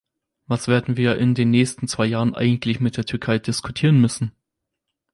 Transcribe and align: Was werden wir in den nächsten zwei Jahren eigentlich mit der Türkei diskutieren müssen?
Was 0.47 0.67
werden 0.67 0.97
wir 0.97 1.19
in 1.19 1.35
den 1.35 1.51
nächsten 1.51 1.87
zwei 1.87 2.07
Jahren 2.07 2.33
eigentlich 2.33 2.79
mit 2.79 2.97
der 2.97 3.05
Türkei 3.05 3.37
diskutieren 3.37 4.01
müssen? 4.01 4.31